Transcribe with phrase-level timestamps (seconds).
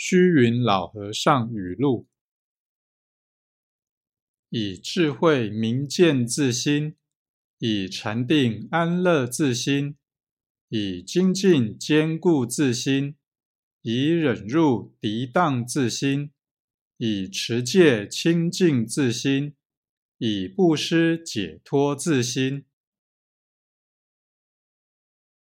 [0.00, 2.06] 虚云老和尚语录：
[4.48, 6.94] 以智慧明见自心，
[7.58, 9.96] 以禅定安乐自心，
[10.68, 13.16] 以精进坚固自心，
[13.82, 16.30] 以忍辱涤荡自心，
[16.98, 19.56] 以持戒清净自心，
[20.18, 22.64] 以布施解脱自心。